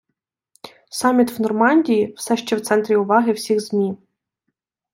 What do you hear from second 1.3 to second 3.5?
в Нормандії все ще в центрі уваги